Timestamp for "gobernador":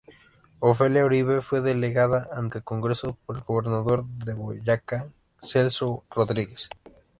3.43-4.03